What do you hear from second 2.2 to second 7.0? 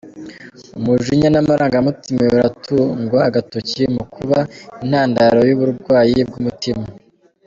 biratugwa agatoki mukuba intandaro y’uburwayi bw’umutima